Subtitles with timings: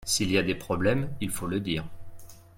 [0.03, 1.85] S'il y a des problèmes il faut le dire.